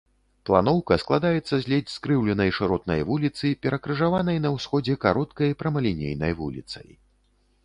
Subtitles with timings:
[0.49, 6.87] Планоўка складаецца з ледзь скрыўленай шыротнай вуліцы, перакрыжаванай на ўсходзе кароткай прамалінейнай вуліцай.